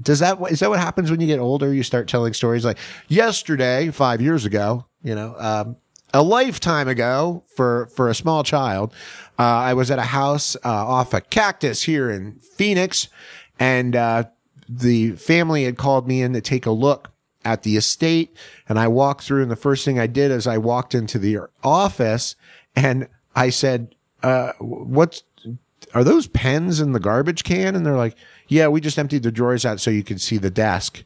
does 0.00 0.20
that, 0.20 0.38
is 0.50 0.60
that 0.60 0.70
what 0.70 0.78
happens 0.78 1.10
when 1.10 1.20
you 1.20 1.26
get 1.26 1.40
older? 1.40 1.74
You 1.74 1.82
start 1.82 2.08
telling 2.08 2.32
stories 2.32 2.64
like 2.64 2.78
yesterday, 3.08 3.90
five 3.90 4.22
years 4.22 4.46
ago, 4.46 4.86
you 5.02 5.14
know, 5.14 5.34
um, 5.36 5.76
a 6.14 6.22
lifetime 6.22 6.88
ago 6.88 7.44
for, 7.54 7.88
for 7.88 8.08
a 8.08 8.14
small 8.14 8.44
child. 8.44 8.94
Uh, 9.38 9.42
I 9.42 9.74
was 9.74 9.90
at 9.90 9.98
a 9.98 10.04
house, 10.04 10.56
uh, 10.56 10.60
off 10.64 11.12
a 11.12 11.20
cactus 11.20 11.82
here 11.82 12.08
in 12.08 12.38
Phoenix 12.56 13.08
and, 13.58 13.94
uh, 13.94 14.24
the 14.68 15.12
family 15.12 15.64
had 15.64 15.76
called 15.76 16.08
me 16.08 16.22
in 16.22 16.32
to 16.32 16.40
take 16.40 16.66
a 16.66 16.70
look 16.70 17.12
at 17.46 17.62
the 17.62 17.76
estate 17.76 18.36
and 18.68 18.78
I 18.78 18.88
walked 18.88 19.22
through 19.22 19.42
and 19.42 19.50
the 19.50 19.56
first 19.56 19.84
thing 19.84 20.00
I 20.00 20.08
did 20.08 20.32
is 20.32 20.48
I 20.48 20.58
walked 20.58 20.94
into 20.94 21.18
the 21.18 21.38
office 21.62 22.34
and 22.74 23.08
I 23.36 23.50
said, 23.50 23.94
uh, 24.22 24.52
what's, 24.58 25.22
are 25.94 26.02
those 26.02 26.26
pens 26.26 26.80
in 26.80 26.92
the 26.92 26.98
garbage 26.98 27.44
can? 27.44 27.76
And 27.76 27.86
they're 27.86 27.96
like, 27.96 28.16
yeah, 28.48 28.66
we 28.66 28.80
just 28.80 28.98
emptied 28.98 29.22
the 29.22 29.30
drawers 29.30 29.64
out 29.64 29.80
so 29.80 29.90
you 29.92 30.02
could 30.02 30.20
see 30.20 30.38
the 30.38 30.50
desk. 30.50 31.04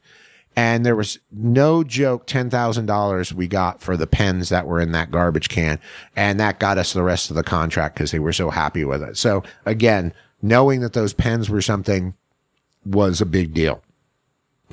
And 0.57 0.85
there 0.85 0.97
was 0.97 1.19
no 1.31 1.85
joke, 1.85 2.27
$10,000 2.27 3.33
we 3.33 3.47
got 3.47 3.81
for 3.81 3.97
the 3.97 4.07
pens 4.07 4.49
that 4.49 4.67
were 4.67 4.81
in 4.81 4.93
that 4.93 5.11
garbage 5.11 5.51
can. 5.51 5.79
And 6.17 6.41
that 6.41 6.59
got 6.59 6.79
us 6.79 6.95
the 6.95 7.03
rest 7.03 7.29
of 7.31 7.37
the 7.37 7.45
contract 7.45 7.95
because 7.95 8.13
they 8.13 8.19
were 8.19 8.33
so 8.33 8.49
happy 8.49 8.85
with 8.85 9.03
it. 9.03 9.19
So 9.19 9.43
again, 9.67 10.15
knowing 10.41 10.81
that 10.81 10.95
those 10.95 11.13
pens 11.13 11.51
were 11.51 11.63
something 11.63 12.15
was 12.85 13.21
a 13.21 13.27
big 13.27 13.53
deal. 13.53 13.83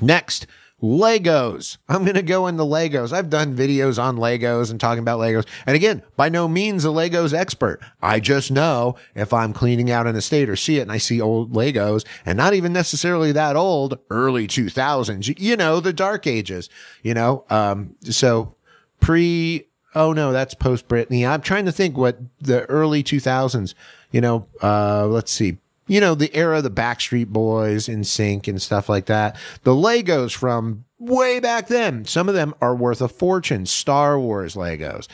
Next, 0.00 0.46
Legos. 0.82 1.78
I'm 1.88 2.04
going 2.04 2.14
to 2.14 2.22
go 2.22 2.46
into 2.46 2.62
Legos. 2.62 3.12
I've 3.12 3.30
done 3.30 3.56
videos 3.56 4.00
on 4.02 4.16
Legos 4.16 4.70
and 4.70 4.78
talking 4.78 5.02
about 5.02 5.18
Legos. 5.18 5.46
And 5.66 5.74
again, 5.74 6.02
by 6.16 6.28
no 6.28 6.46
means 6.46 6.84
a 6.84 6.88
Legos 6.88 7.34
expert. 7.34 7.80
I 8.00 8.20
just 8.20 8.50
know 8.50 8.96
if 9.14 9.32
I'm 9.32 9.52
cleaning 9.52 9.90
out 9.90 10.06
an 10.06 10.16
estate 10.16 10.48
or 10.48 10.56
see 10.56 10.78
it 10.78 10.82
and 10.82 10.92
I 10.92 10.98
see 10.98 11.20
old 11.20 11.52
Legos 11.52 12.06
and 12.24 12.36
not 12.36 12.54
even 12.54 12.72
necessarily 12.72 13.32
that 13.32 13.56
old, 13.56 13.98
early 14.10 14.46
2000s, 14.46 15.34
you 15.38 15.56
know, 15.56 15.80
the 15.80 15.92
dark 15.92 16.26
ages, 16.26 16.68
you 17.02 17.14
know, 17.14 17.44
um, 17.50 17.96
so 18.02 18.54
pre, 19.00 19.66
oh 19.94 20.12
no, 20.12 20.32
that's 20.32 20.54
post 20.54 20.86
Britney. 20.86 21.28
I'm 21.28 21.42
trying 21.42 21.64
to 21.64 21.72
think 21.72 21.96
what 21.96 22.18
the 22.40 22.64
early 22.66 23.02
2000s, 23.02 23.74
you 24.12 24.20
know, 24.20 24.46
uh, 24.62 25.06
let's 25.06 25.32
see, 25.32 25.58
you 25.88 26.00
know, 26.00 26.14
the 26.14 26.34
era 26.34 26.58
of 26.58 26.62
the 26.62 26.70
Backstreet 26.70 27.28
Boys 27.28 27.88
and 27.88 28.06
Sync 28.06 28.46
and 28.46 28.62
stuff 28.62 28.88
like 28.88 29.06
that. 29.06 29.36
The 29.64 29.74
Legos 29.74 30.34
from 30.34 30.84
way 30.98 31.40
back 31.40 31.66
then, 31.68 32.04
some 32.04 32.28
of 32.28 32.34
them 32.34 32.54
are 32.60 32.76
worth 32.76 33.00
a 33.00 33.08
fortune. 33.08 33.66
Star 33.66 34.20
Wars 34.20 34.54
Legos. 34.54 35.08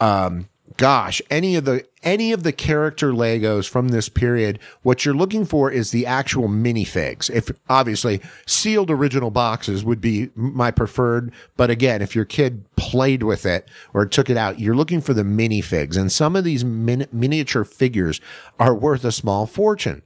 Um, 0.00 0.48
gosh, 0.76 1.22
any 1.30 1.56
of 1.56 1.64
the 1.64 1.86
any 2.02 2.32
of 2.32 2.42
the 2.42 2.52
character 2.52 3.12
Legos 3.12 3.68
from 3.68 3.88
this 3.88 4.08
period, 4.08 4.58
what 4.82 5.04
you're 5.04 5.14
looking 5.14 5.44
for 5.44 5.70
is 5.70 5.90
the 5.90 6.06
actual 6.06 6.48
minifigs. 6.48 7.30
If 7.30 7.50
obviously 7.68 8.20
sealed 8.46 8.90
original 8.90 9.30
boxes 9.30 9.84
would 9.84 10.00
be 10.00 10.30
my 10.34 10.70
preferred, 10.70 11.32
but 11.56 11.70
again, 11.70 12.02
if 12.02 12.14
your 12.14 12.24
kid 12.24 12.64
played 12.76 13.22
with 13.22 13.44
it 13.44 13.68
or 13.92 14.06
took 14.06 14.30
it 14.30 14.36
out, 14.36 14.60
you're 14.60 14.76
looking 14.76 15.00
for 15.00 15.14
the 15.14 15.22
minifigs, 15.22 15.96
and 15.96 16.12
some 16.12 16.36
of 16.36 16.44
these 16.44 16.64
min- 16.64 17.08
miniature 17.12 17.64
figures 17.64 18.20
are 18.58 18.74
worth 18.74 19.04
a 19.04 19.12
small 19.12 19.46
fortune. 19.46 20.02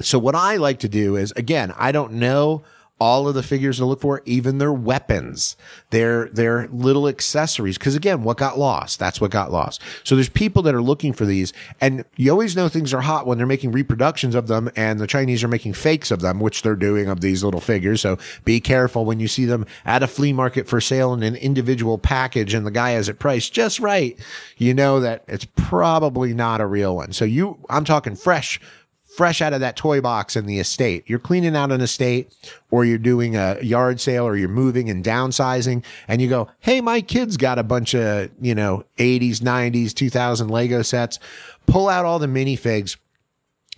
So 0.00 0.18
what 0.18 0.34
I 0.34 0.56
like 0.56 0.78
to 0.80 0.88
do 0.88 1.16
is, 1.16 1.32
again, 1.32 1.72
I 1.76 1.92
don't 1.92 2.12
know 2.12 2.64
all 2.98 3.28
of 3.28 3.34
the 3.34 3.42
figures 3.42 3.76
to 3.76 3.84
look 3.84 4.00
for, 4.00 4.22
even 4.24 4.56
their 4.56 4.72
weapons, 4.72 5.56
their, 5.90 6.28
their 6.30 6.66
little 6.68 7.06
accessories. 7.06 7.76
Cause 7.76 7.94
again, 7.94 8.22
what 8.22 8.38
got 8.38 8.58
lost? 8.58 8.98
That's 8.98 9.20
what 9.20 9.30
got 9.30 9.52
lost. 9.52 9.82
So 10.02 10.14
there's 10.14 10.30
people 10.30 10.62
that 10.62 10.74
are 10.74 10.82
looking 10.82 11.12
for 11.12 11.26
these 11.26 11.52
and 11.80 12.04
you 12.16 12.30
always 12.30 12.56
know 12.56 12.68
things 12.68 12.94
are 12.94 13.02
hot 13.02 13.26
when 13.26 13.36
they're 13.36 13.46
making 13.46 13.72
reproductions 13.72 14.34
of 14.34 14.46
them 14.46 14.70
and 14.76 14.98
the 14.98 15.06
Chinese 15.06 15.44
are 15.44 15.48
making 15.48 15.74
fakes 15.74 16.10
of 16.10 16.20
them, 16.20 16.40
which 16.40 16.62
they're 16.62 16.74
doing 16.74 17.08
of 17.08 17.20
these 17.20 17.44
little 17.44 17.60
figures. 17.60 18.00
So 18.00 18.16
be 18.46 18.60
careful 18.60 19.04
when 19.04 19.20
you 19.20 19.28
see 19.28 19.44
them 19.44 19.66
at 19.84 20.02
a 20.02 20.06
flea 20.06 20.32
market 20.32 20.66
for 20.66 20.80
sale 20.80 21.12
in 21.12 21.22
an 21.22 21.36
individual 21.36 21.98
package 21.98 22.54
and 22.54 22.66
the 22.66 22.70
guy 22.70 22.90
has 22.92 23.10
it 23.10 23.18
priced 23.18 23.52
just 23.52 23.78
right. 23.78 24.18
You 24.56 24.72
know 24.72 25.00
that 25.00 25.22
it's 25.28 25.46
probably 25.54 26.32
not 26.32 26.62
a 26.62 26.66
real 26.66 26.96
one. 26.96 27.12
So 27.12 27.26
you, 27.26 27.58
I'm 27.68 27.84
talking 27.84 28.16
fresh 28.16 28.58
fresh 29.16 29.40
out 29.40 29.54
of 29.54 29.60
that 29.60 29.76
toy 29.76 30.00
box 30.00 30.36
in 30.36 30.46
the 30.46 30.58
estate. 30.58 31.04
You're 31.06 31.18
cleaning 31.18 31.56
out 31.56 31.72
an 31.72 31.80
estate 31.80 32.36
or 32.70 32.84
you're 32.84 32.98
doing 32.98 33.34
a 33.34 33.58
yard 33.62 33.98
sale 33.98 34.26
or 34.26 34.36
you're 34.36 34.48
moving 34.48 34.90
and 34.90 35.02
downsizing 35.02 35.82
and 36.06 36.20
you 36.20 36.28
go, 36.28 36.48
Hey, 36.60 36.80
my 36.80 37.00
kid's 37.00 37.36
got 37.36 37.58
a 37.58 37.62
bunch 37.62 37.94
of, 37.94 38.30
you 38.40 38.54
know, 38.54 38.84
80s, 38.98 39.38
90s, 39.38 39.94
2000 39.94 40.48
Lego 40.48 40.82
sets. 40.82 41.18
Pull 41.66 41.88
out 41.88 42.04
all 42.04 42.18
the 42.18 42.26
minifigs. 42.26 42.96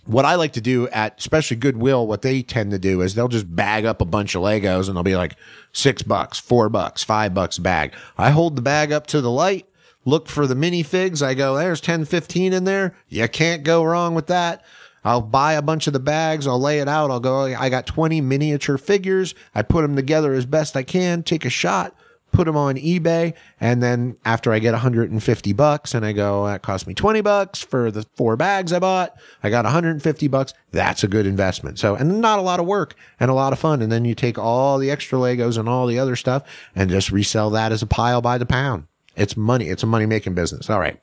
What 0.05 0.25
I 0.25 0.35
like 0.35 0.53
to 0.53 0.61
do 0.61 0.87
at 0.89 1.17
especially 1.19 1.57
Goodwill, 1.57 2.05
what 2.05 2.21
they 2.21 2.41
tend 2.41 2.71
to 2.71 2.79
do 2.79 3.01
is 3.01 3.15
they'll 3.15 3.27
just 3.27 3.55
bag 3.55 3.85
up 3.85 4.01
a 4.01 4.05
bunch 4.05 4.35
of 4.35 4.41
Legos 4.41 4.87
and 4.87 4.95
they'll 4.95 5.03
be 5.03 5.15
like 5.15 5.35
six 5.71 6.01
bucks, 6.01 6.39
four 6.39 6.67
bucks, 6.67 7.03
five 7.03 7.33
bucks 7.33 7.59
bag. 7.59 7.93
I 8.17 8.31
hold 8.31 8.55
the 8.55 8.61
bag 8.61 8.91
up 8.91 9.07
to 9.07 9.21
the 9.21 9.31
light, 9.31 9.67
look 10.05 10.27
for 10.27 10.47
the 10.47 10.55
minifigs. 10.55 11.21
I 11.21 11.33
go, 11.33 11.55
there's 11.55 11.79
10, 11.79 12.05
15 12.05 12.53
in 12.53 12.63
there. 12.63 12.95
You 13.07 13.27
can't 13.27 13.63
go 13.63 13.83
wrong 13.83 14.15
with 14.15 14.27
that. 14.27 14.65
I'll 15.09 15.21
buy 15.21 15.53
a 15.53 15.63
bunch 15.63 15.87
of 15.87 15.93
the 15.93 15.99
bags. 15.99 16.45
I'll 16.45 16.61
lay 16.61 16.81
it 16.81 16.87
out. 16.87 17.09
I'll 17.09 17.19
go, 17.19 17.45
I 17.45 17.69
got 17.69 17.87
20 17.87 18.21
miniature 18.21 18.77
figures. 18.77 19.33
I 19.55 19.63
put 19.63 19.81
them 19.81 19.95
together 19.95 20.33
as 20.33 20.45
best 20.45 20.77
I 20.77 20.83
can, 20.83 21.23
take 21.23 21.45
a 21.45 21.49
shot, 21.49 21.95
put 22.31 22.45
them 22.45 22.55
on 22.55 22.75
eBay. 22.75 23.33
And 23.59 23.81
then 23.81 24.17
after 24.23 24.53
I 24.53 24.59
get 24.59 24.73
150 24.73 25.53
bucks 25.53 25.95
and 25.95 26.05
I 26.05 26.11
go, 26.11 26.45
that 26.45 26.61
cost 26.61 26.85
me 26.85 26.93
20 26.93 27.21
bucks 27.21 27.63
for 27.63 27.89
the 27.89 28.05
four 28.13 28.35
bags 28.35 28.71
I 28.71 28.77
bought. 28.77 29.15
I 29.41 29.49
got 29.49 29.65
150 29.65 30.27
bucks. 30.27 30.53
That's 30.69 31.03
a 31.03 31.07
good 31.07 31.25
investment. 31.25 31.79
So, 31.79 31.95
and 31.95 32.21
not 32.21 32.37
a 32.37 32.43
lot 32.43 32.59
of 32.59 32.67
work 32.67 32.93
and 33.19 33.31
a 33.31 33.33
lot 33.33 33.51
of 33.51 33.57
fun. 33.57 33.81
And 33.81 33.91
then 33.91 34.05
you 34.05 34.13
take 34.13 34.37
all 34.37 34.77
the 34.77 34.91
extra 34.91 35.17
Legos 35.17 35.57
and 35.57 35.67
all 35.67 35.87
the 35.87 35.97
other 35.97 36.15
stuff 36.15 36.43
and 36.75 36.87
just 36.87 37.11
resell 37.11 37.49
that 37.49 37.71
as 37.71 37.81
a 37.81 37.87
pile 37.87 38.21
by 38.21 38.37
the 38.37 38.45
pound. 38.45 38.85
It's 39.15 39.35
money. 39.35 39.69
It's 39.69 39.81
a 39.81 39.87
money 39.87 40.05
making 40.05 40.35
business. 40.35 40.69
All 40.69 40.79
right. 40.79 41.01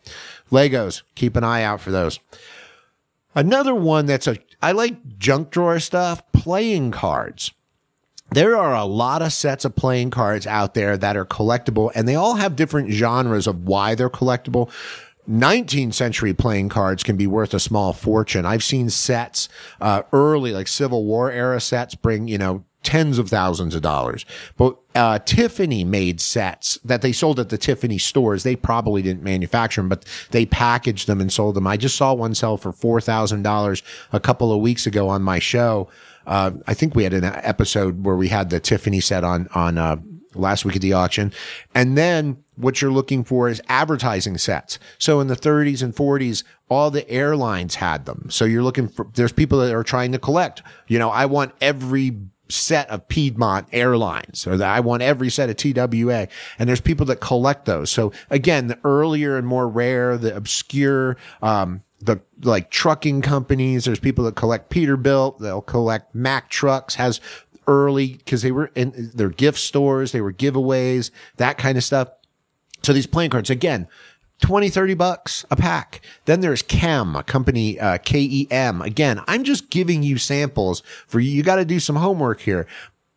Legos. 0.53 1.03
Keep 1.17 1.35
an 1.35 1.43
eye 1.43 1.65
out 1.65 1.81
for 1.81 1.91
those. 1.91 2.21
Another 3.37 3.75
one 3.75 4.07
that's 4.07 4.27
a, 4.27 4.39
I 4.63 4.73
like 4.73 5.19
junk 5.19 5.51
drawer 5.51 5.79
stuff, 5.79 6.23
playing 6.33 6.91
cards. 6.91 7.53
There 8.31 8.57
are 8.57 8.75
a 8.75 8.87
lot 8.87 9.21
of 9.21 9.33
sets 9.33 9.67
of 9.67 9.77
playing 9.77 10.11
cards 10.11 10.47
out 10.47 10.73
there 10.73 10.97
that 10.97 11.17
are 11.17 11.27
collectible 11.27 11.93
and 11.95 12.09
they 12.09 12.15
all 12.15 12.37
have 12.37 12.57
different 12.57 12.91
genres 12.91 13.47
of 13.47 13.69
why 13.69 13.95
they're 13.95 14.11
collectible. 14.11 14.71
19th 15.29 15.93
century 15.93 16.33
playing 16.33 16.71
cards 16.71 17.03
can 17.03 17.17
be 17.17 17.27
worth 17.27 17.53
a 17.53 17.61
small 17.61 17.93
fortune. 17.93 18.47
I've 18.47 18.65
seen 18.65 18.89
sets, 18.89 19.51
uh, 19.81 20.03
early, 20.13 20.53
like 20.53 20.67
Civil 20.67 21.05
War 21.05 21.31
era 21.31 21.61
sets 21.61 21.95
bring, 21.95 22.29
you 22.29 22.39
know, 22.39 22.65
tens 22.87 23.19
of 23.19 23.29
thousands 23.29 23.75
of 23.75 23.83
dollars. 23.83 24.25
But 24.57 24.77
uh, 24.95 25.19
Tiffany 25.19 25.83
made 25.83 26.21
sets 26.21 26.79
that 26.85 27.03
they 27.03 27.11
sold 27.11 27.41
at 27.41 27.49
the 27.49 27.59
Tiffany 27.59 27.99
stores. 27.99 28.45
They 28.45 28.55
probably 28.55 29.03
didn't 29.03 29.25
manufacture 29.25 29.81
them, 29.81 29.89
but 29.89 30.05
they 30.31 30.47
packaged 30.47 31.09
them 31.09 31.21
and 31.21 31.33
sold 31.33 31.57
them. 31.57 31.67
I 31.67 31.77
just 31.77 31.97
saw 31.97 32.15
one 32.15 32.37
sell 32.37 32.57
for 32.57 32.71
four 32.71 33.01
thousand 33.01 33.43
dollars 33.43 33.83
a 34.13 34.21
couple 34.21 34.53
of 34.53 34.61
weeks 34.61 34.87
ago 34.87 35.09
on 35.09 35.23
my 35.23 35.41
show. 35.41 35.89
Uh, 36.29 36.53
I 36.69 36.75
think 36.75 36.95
we 36.95 37.03
had 37.03 37.13
an 37.13 37.25
episode 37.25 38.05
where 38.05 38.15
we 38.15 38.29
had 38.29 38.51
the 38.51 38.61
Tiffany 38.61 39.01
set 39.01 39.25
on 39.25 39.49
on 39.53 39.79
uh, 39.79 39.97
last 40.37 40.65
week 40.65 40.77
at 40.77 40.83
the 40.83 40.93
auction, 40.93 41.33
and 41.75 41.99
then 41.99 42.45
what 42.55 42.81
you're 42.81 42.93
looking 42.93 43.25
for 43.25 43.49
is 43.49 43.61
advertising 43.69 44.39
sets. 44.39 44.79
So 44.97 45.19
in 45.19 45.27
the 45.27 45.37
30s 45.37 45.83
and 45.83 45.95
40s, 45.95 46.43
all 46.71 46.91
the 46.91 47.09
airlines 47.11 47.75
had 47.75 48.07
them. 48.07 48.29
So 48.31 48.47
you're 48.47 48.63
looking 48.63 48.89
for, 48.89 49.09
there's 49.13 49.33
people 49.33 49.59
that 49.59 49.75
are 49.75 49.85
trying 49.85 50.13
to 50.13 50.19
collect. 50.19 50.63
You 50.89 50.99
know, 50.99 51.11
I 51.11 51.27
want 51.27 51.53
every 51.61 52.17
set 52.49 52.89
of 52.91 53.09
Piedmont 53.09 53.69
Airlines 53.73 54.47
or 54.47 54.57
that 54.57 54.69
I 54.69 54.81
want 54.81 55.03
every 55.03 55.31
set 55.31 55.51
of 55.51 55.57
TWA. 55.57 56.29
And 56.59 56.69
there's 56.69 56.81
people 56.81 57.07
that 57.07 57.21
collect 57.21 57.65
those. 57.65 57.91
So 57.91 58.13
again, 58.31 58.69
the 58.69 58.79
earlier 58.85 59.37
and 59.37 59.47
more 59.47 59.69
rare, 59.69 60.17
the 60.17 60.35
obscure, 60.37 61.17
um, 61.43 61.83
the 62.01 62.21
like 62.43 62.71
trucking 62.71 63.23
companies, 63.23 63.85
there's 63.85 63.99
people 63.99 64.25
that 64.25 64.37
collect 64.37 64.71
Peterbilt, 64.71 65.39
they'll 65.39 65.63
collect 65.63 66.15
Mack 66.15 66.51
trucks, 66.51 66.97
has 66.97 67.21
early 67.67 68.15
because 68.15 68.43
they 68.43 68.53
were 68.53 68.71
in 68.75 69.11
their 69.15 69.31
gift 69.31 69.59
stores, 69.59 70.13
they 70.13 70.21
were 70.21 70.33
giveaways, 70.33 71.11
that 71.37 71.59
kind 71.59 71.77
of 71.77 71.85
stuff. 71.85 72.09
So 72.83 72.93
these 72.93 73.07
playing 73.07 73.31
cards, 73.31 73.51
again, 73.51 73.89
20, 74.41 74.69
30 74.69 74.95
bucks 74.95 75.45
a 75.51 75.57
pack. 75.57 76.01
Then 76.27 76.41
there's 76.41 76.63
Kem, 76.63 77.17
a 77.17 77.23
company, 77.23 77.81
uh, 77.81 77.99
K-E-M. 77.99 78.83
Again, 78.83 79.21
I'm 79.27 79.45
just 79.45 79.71
giving 79.71 80.03
you 80.03 80.19
samples 80.19 80.83
for 81.07 81.21
you. 81.21 81.31
You 81.31 81.43
got 81.43 81.57
to 81.57 81.65
do 81.65 81.81
some 81.81 81.97
homework 81.97 82.41
here 82.41 82.67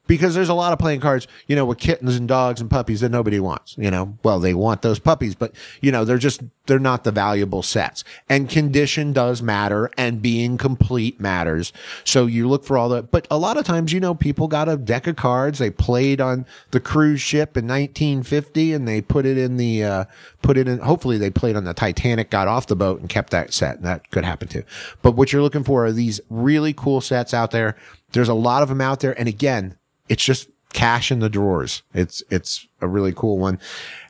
because 0.09 0.33
there's 0.33 0.49
a 0.49 0.55
lot 0.55 0.73
of 0.73 0.79
playing 0.79 0.99
cards, 0.99 1.27
you 1.45 1.55
know, 1.55 1.63
with 1.63 1.77
kittens 1.77 2.15
and 2.15 2.27
dogs 2.27 2.59
and 2.59 2.67
puppies 2.67 3.01
that 3.01 3.09
nobody 3.09 3.39
wants, 3.39 3.75
you 3.77 3.91
know, 3.91 4.17
well, 4.23 4.39
they 4.39 4.55
want 4.55 4.81
those 4.81 4.97
puppies, 4.97 5.35
but 5.35 5.53
you 5.81 5.91
know, 5.91 6.03
they're 6.03 6.17
just, 6.17 6.41
they're 6.65 6.79
not 6.79 7.03
the 7.03 7.11
valuable 7.11 7.61
sets 7.61 8.03
and 8.27 8.49
condition 8.49 9.13
does 9.13 9.43
matter 9.43 9.91
and 9.99 10.19
being 10.19 10.57
complete 10.57 11.21
matters. 11.21 11.71
So 12.03 12.25
you 12.25 12.49
look 12.49 12.65
for 12.65 12.75
all 12.75 12.89
that, 12.89 13.11
but 13.11 13.27
a 13.29 13.37
lot 13.37 13.57
of 13.57 13.65
times, 13.65 13.93
you 13.93 13.99
know, 13.99 14.15
people 14.15 14.47
got 14.47 14.67
a 14.67 14.77
deck 14.77 15.05
of 15.05 15.15
cards. 15.15 15.59
They 15.59 15.69
played 15.69 16.19
on 16.19 16.47
the 16.71 16.79
cruise 16.79 17.21
ship 17.21 17.55
in 17.55 17.67
1950 17.67 18.73
and 18.73 18.87
they 18.87 19.01
put 19.01 19.27
it 19.27 19.37
in 19.37 19.57
the, 19.57 19.83
uh, 19.83 20.05
put 20.41 20.57
it 20.57 20.67
in, 20.67 20.79
hopefully 20.79 21.19
they 21.19 21.29
played 21.29 21.55
on 21.55 21.65
the 21.65 21.75
Titanic, 21.75 22.31
got 22.31 22.47
off 22.47 22.65
the 22.65 22.75
boat 22.75 22.99
and 22.99 23.07
kept 23.07 23.29
that 23.29 23.53
set. 23.53 23.75
And 23.75 23.85
that 23.85 24.09
could 24.09 24.25
happen 24.25 24.47
too. 24.47 24.63
But 25.03 25.11
what 25.11 25.31
you're 25.31 25.43
looking 25.43 25.63
for 25.63 25.85
are 25.85 25.91
these 25.91 26.19
really 26.31 26.73
cool 26.73 26.99
sets 26.99 27.31
out 27.31 27.51
there. 27.51 27.75
There's 28.13 28.27
a 28.27 28.33
lot 28.33 28.63
of 28.63 28.69
them 28.69 28.81
out 28.81 29.01
there. 29.01 29.17
And 29.19 29.27
again, 29.27 29.75
it's 30.09 30.23
just 30.23 30.49
cash 30.73 31.11
in 31.11 31.19
the 31.19 31.29
drawers. 31.29 31.83
It's, 31.93 32.23
it's 32.29 32.67
a 32.81 32.87
really 32.87 33.13
cool 33.13 33.37
one. 33.37 33.59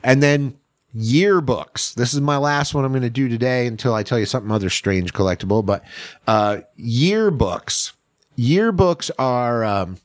And 0.02 0.22
then 0.22 0.58
yearbooks. 0.96 1.94
This 1.94 2.14
is 2.14 2.20
my 2.20 2.36
last 2.36 2.74
one 2.74 2.84
I'm 2.84 2.92
going 2.92 3.02
to 3.02 3.10
do 3.10 3.28
today 3.28 3.66
until 3.66 3.94
I 3.94 4.02
tell 4.02 4.18
you 4.18 4.26
something 4.26 4.50
other 4.50 4.70
strange 4.70 5.12
collectible, 5.12 5.64
but, 5.64 5.84
uh, 6.26 6.58
yearbooks. 6.78 7.92
Yearbooks 8.36 9.10
are, 9.18 9.64
um, 9.64 9.98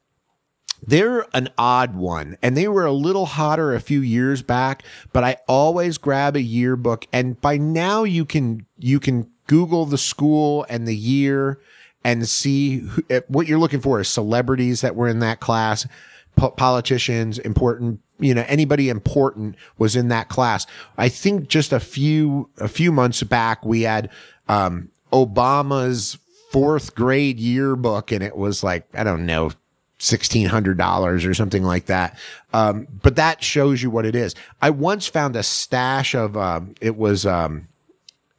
they're 0.86 1.26
an 1.34 1.50
odd 1.58 1.96
one 1.96 2.38
and 2.42 2.56
they 2.56 2.68
were 2.68 2.86
a 2.86 2.92
little 2.92 3.26
hotter 3.26 3.74
a 3.74 3.80
few 3.80 4.02
years 4.02 4.42
back, 4.44 4.84
but 5.14 5.24
I 5.24 5.38
always 5.48 5.98
grab 5.98 6.36
a 6.36 6.42
yearbook 6.42 7.08
and 7.12 7.40
by 7.42 7.58
now 7.58 8.04
you 8.04 8.26
can, 8.26 8.66
you 8.78 9.00
can 9.00 9.32
Google 9.48 9.86
the 9.86 9.98
school 9.98 10.66
and 10.70 10.88
the 10.88 10.96
year 10.96 11.60
and 12.06 12.30
see 12.30 12.78
who, 12.78 13.04
eh, 13.10 13.22
what 13.28 13.48
you're 13.48 13.58
looking 13.58 13.82
for 13.82 14.00
is 14.00 14.08
celebrities 14.08 14.82
that 14.82 14.96
were 14.96 15.08
in 15.08 15.20
that 15.20 15.40
class, 15.40 15.88
po- 16.36 16.52
politicians, 16.52 17.40
important, 17.40 18.00
you 18.20 18.32
know, 18.32 18.46
anybody 18.48 18.90
important 18.90 19.56
was 19.80 19.96
in 19.96 20.10
that 20.10 20.30
class. 20.30 20.68
I 21.00 21.10
think 21.10 21.48
just 21.48 21.74
a 21.74 21.80
few, 21.80 22.48
a 22.60 22.68
few 22.68 22.92
months 22.92 23.24
back, 23.24 23.66
we 23.66 23.82
had, 23.82 24.12
um, 24.48 24.90
Obama's 25.12 26.20
fourth 26.52 26.94
grade 26.94 27.40
yearbook 27.40 28.12
and 28.12 28.24
it 28.24 28.38
was 28.38 28.64
like, 28.64 28.88
I 28.94 29.04
don't 29.04 29.26
know, 29.26 29.50
$1,600 29.98 31.28
or 31.28 31.34
something 31.34 31.64
like 31.64 31.88
that. 31.88 32.20
Um, 32.54 32.88
but 33.02 33.16
that 33.16 33.44
shows 33.44 33.82
you 33.82 33.90
what 33.90 34.06
it 34.06 34.16
is. 34.16 34.36
I 34.62 34.70
once 34.70 35.08
found 35.08 35.36
a 35.36 35.42
stash 35.42 36.14
of, 36.14 36.38
um, 36.38 36.76
it 36.82 36.98
was, 36.98 37.26
um, 37.26 37.68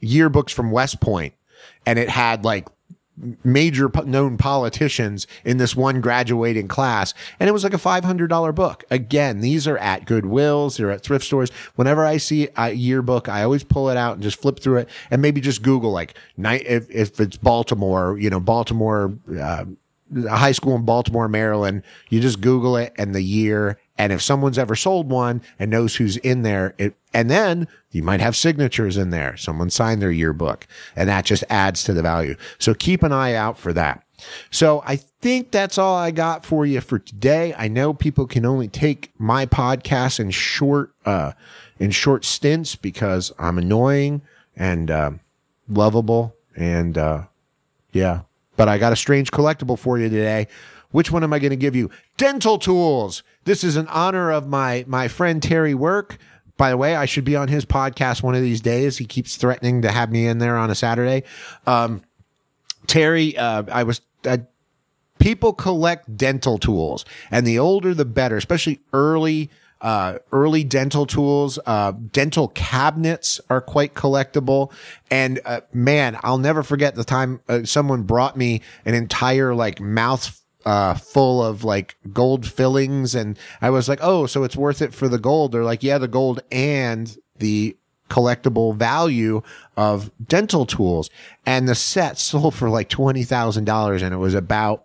yearbooks 0.01 0.51
from 0.51 0.71
West 0.71 1.01
Point 1.01 1.35
and 1.85 1.99
it 1.99 2.09
had 2.09 2.45
like 2.45 2.69
major 3.45 3.91
known 4.05 4.37
politicians 4.37 5.27
in 5.45 5.57
this 5.57 5.75
one 5.75 6.01
graduating 6.01 6.69
class. 6.69 7.15
And 7.41 7.49
it 7.49 7.53
was 7.53 7.65
like 7.65 7.75
a 7.75 7.79
$500 7.79 8.55
book. 8.55 8.85
Again, 8.91 9.41
these 9.41 9.67
are 9.67 9.79
at 9.79 10.07
Goodwills. 10.07 10.77
They're 10.77 10.91
at 10.91 11.03
thrift 11.03 11.25
stores. 11.25 11.51
Whenever 11.77 12.05
I 12.05 12.19
see 12.19 12.49
a 12.57 12.73
yearbook, 12.73 13.29
I 13.29 13.43
always 13.43 13.65
pull 13.65 13.89
it 13.89 13.97
out 13.97 14.15
and 14.15 14.23
just 14.23 14.41
flip 14.41 14.61
through 14.61 14.79
it 14.79 14.89
and 15.11 15.23
maybe 15.23 15.41
just 15.41 15.63
Google 15.63 15.93
like 15.93 16.15
night, 16.37 16.65
if, 16.67 16.91
if 16.91 17.19
it's 17.21 17.37
Baltimore, 17.37 18.19
you 18.19 18.31
know, 18.31 18.41
Baltimore, 18.41 19.17
uh, 19.39 19.65
high 20.29 20.53
school 20.53 20.75
in 20.77 20.85
Baltimore, 20.85 21.29
Maryland. 21.29 21.83
You 22.11 22.21
just 22.21 22.41
Google 22.41 22.77
it 22.77 22.93
and 22.97 23.15
the 23.15 23.23
year. 23.23 23.79
And 23.99 24.13
if 24.13 24.21
someone's 24.23 24.59
ever 24.59 24.77
sold 24.77 25.11
one 25.11 25.43
and 25.59 25.71
knows 25.71 25.97
who's 25.97 26.17
in 26.19 26.43
there, 26.43 26.75
it, 26.79 26.95
and 27.15 27.31
then 27.31 27.67
you 27.91 28.03
might 28.03 28.21
have 28.21 28.37
signatures 28.37 28.97
in 28.97 29.11
there. 29.11 29.37
Someone 29.37 29.71
signed 29.71 30.03
their 30.03 30.11
yearbook 30.11 30.67
and 30.95 31.09
that 31.09 31.25
just 31.25 31.45
adds 31.49 31.83
to 31.85 31.93
the 31.93 32.03
value. 32.03 32.37
So 32.59 32.75
keep 32.75 33.03
an 33.03 33.13
eye 33.13 33.35
out 33.35 33.59
for 33.59 33.73
that. 33.73 34.03
So 34.51 34.83
I 34.87 34.97
think 34.97 35.51
that's 35.51 35.79
all 35.79 35.95
I 35.95 36.11
got 36.11 36.45
for 36.45 36.65
you 36.65 36.81
for 36.81 36.99
today. 36.99 37.55
I 37.57 37.69
know 37.69 37.93
people 37.93 38.27
can 38.27 38.45
only 38.45 38.69
take 38.69 39.13
my 39.19 39.47
podcast 39.47 40.21
in 40.21 40.31
short, 40.31 40.93
uh, 41.05 41.33
in 41.79 41.91
short 41.91 42.25
stints 42.25 42.77
because 42.77 43.33
I'm 43.39 43.59
annoying 43.59 44.23
and, 44.55 44.91
uh, 44.91 45.11
lovable 45.69 46.35
and, 46.55 46.97
uh, 46.97 47.25
yeah, 47.93 48.23
but 48.57 48.69
I 48.69 48.79
got 48.79 48.93
a 48.93 48.97
strange 48.97 49.31
collectible 49.31 49.79
for 49.79 49.99
you 49.99 50.09
today. 50.09 50.49
Which 50.91 51.11
one 51.11 51.23
am 51.25 51.33
I 51.33 51.39
going 51.39 51.51
to 51.51 51.57
give 51.57 51.77
you? 51.77 51.91
Dental 52.17 52.59
tools. 52.59 53.23
This 53.45 53.65
is 53.65 53.77
in 53.77 53.87
honor 53.89 54.31
of 54.31 54.47
my 54.47 54.85
my 54.87 55.09
friend 55.09 55.43
Terry 55.43 55.75
Work. 55.75 56.19
By 56.57 56.71
the 56.71 56.77
way, 56.77 56.97
I 56.97 57.05
should 57.05 57.25
be 57.25 57.37
on 57.37 57.49
his 57.49 57.67
podcast 57.67 58.23
one 58.23 58.35
of 58.35 58.41
these 58.41 58.61
days. 58.61 58.97
He 58.97 59.05
keeps 59.05 59.37
threatening 59.37 59.83
to 59.83 59.91
have 59.91 60.11
me 60.11 60.27
in 60.27 60.39
there 60.39 60.57
on 60.57 60.71
a 60.71 60.75
Saturday. 60.75 61.25
Um, 61.67 62.03
Terry, 62.87 63.37
uh, 63.37 63.65
I 63.71 63.83
was. 63.83 64.01
Uh, 64.25 64.39
people 65.19 65.53
collect 65.53 66.17
dental 66.17 66.59
tools, 66.59 67.05
and 67.31 67.47
the 67.47 67.59
older 67.59 67.95
the 67.95 68.05
better, 68.05 68.37
especially 68.37 68.81
early 68.93 69.51
uh, 69.81 70.19
early 70.33 70.65
dental 70.65 71.07
tools, 71.07 71.59
uh, 71.67 71.93
dental 71.93 72.49
cabinets 72.49 73.41
are 73.51 73.61
quite 73.61 73.95
collectible. 73.95 74.73
And 75.11 75.41
uh, 75.45 75.61
man, 75.73 76.19
I'll 76.23 76.39
never 76.39 76.63
forget 76.63 76.95
the 76.95 77.05
time 77.05 77.41
uh, 77.49 77.65
someone 77.65 78.03
brought 78.03 78.37
me 78.37 78.63
an 78.85 78.95
entire 78.95 79.55
like 79.55 79.81
mouth 79.81 80.43
uh, 80.67 80.95
full 80.95 81.43
of 81.43 81.65
like 81.65 81.97
gold 82.13 82.45
fillings, 82.47 83.15
and 83.15 83.39
I 83.63 83.71
was 83.71 83.89
like, 83.89 84.01
"Oh, 84.03 84.27
so 84.27 84.43
it's 84.45 84.57
worth 84.57 84.83
it 84.83 84.93
for 84.93 85.09
the 85.09 85.19
gold?" 85.19 85.53
They're 85.53 85.65
like, 85.65 85.83
"Yeah, 85.83 85.97
the 85.99 86.09
gold 86.09 86.43
and 86.51 87.17
the 87.39 87.77
collectible 88.11 88.75
value 88.75 89.43
of 89.77 90.11
dental 90.23 90.67
tools." 90.67 91.09
And 91.47 91.69
the 91.69 91.77
set 91.77 92.19
sold 92.19 92.55
for 92.55 92.69
like 92.69 92.89
twenty 92.89 93.23
thousand 93.23 93.65
dollars, 93.65 94.03
and 94.03 94.13
it 94.13 94.19
was 94.19 94.35
about 94.35 94.83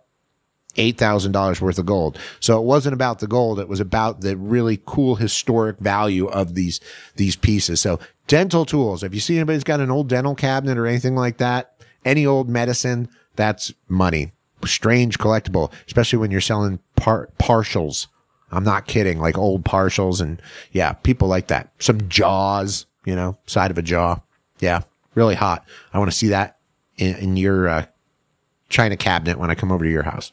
$8,000 0.76 1.60
worth 1.60 1.78
of 1.78 1.84
gold. 1.84 2.18
So 2.40 2.58
it 2.58 2.64
wasn't 2.64 2.94
about 2.94 3.18
the 3.18 3.26
gold. 3.26 3.60
It 3.60 3.68
was 3.68 3.78
about 3.78 4.22
the 4.22 4.38
really 4.38 4.80
cool 4.86 5.16
historic 5.16 5.78
value 5.78 6.28
of 6.28 6.54
these, 6.54 6.80
these 7.16 7.36
pieces. 7.36 7.82
So 7.82 8.00
dental 8.26 8.64
tools. 8.64 9.02
If 9.02 9.12
you 9.12 9.20
see 9.20 9.36
anybody's 9.36 9.64
got 9.64 9.80
an 9.80 9.90
old 9.90 10.08
dental 10.08 10.34
cabinet 10.34 10.78
or 10.78 10.86
anything 10.86 11.14
like 11.14 11.36
that, 11.36 11.74
any 12.06 12.24
old 12.24 12.48
medicine, 12.48 13.10
that's 13.36 13.74
money. 13.86 14.32
Strange 14.66 15.18
collectible, 15.18 15.72
especially 15.86 16.18
when 16.18 16.30
you're 16.30 16.40
selling 16.40 16.78
par- 16.96 17.28
partials. 17.38 18.06
I'm 18.50 18.64
not 18.64 18.86
kidding. 18.86 19.18
Like 19.18 19.38
old 19.38 19.64
partials 19.64 20.20
and 20.20 20.40
yeah, 20.72 20.92
people 20.92 21.28
like 21.28 21.48
that. 21.48 21.72
Some 21.78 22.08
jaws, 22.08 22.86
you 23.04 23.16
know, 23.16 23.38
side 23.46 23.70
of 23.70 23.78
a 23.78 23.82
jaw. 23.82 24.20
Yeah, 24.60 24.82
really 25.14 25.34
hot. 25.34 25.64
I 25.92 25.98
want 25.98 26.10
to 26.10 26.16
see 26.16 26.28
that 26.28 26.58
in, 26.96 27.16
in 27.16 27.36
your, 27.36 27.68
uh, 27.68 27.86
china 28.72 28.96
cabinet 28.96 29.38
when 29.38 29.50
I 29.50 29.54
come 29.54 29.70
over 29.70 29.84
to 29.84 29.90
your 29.90 30.02
house. 30.02 30.32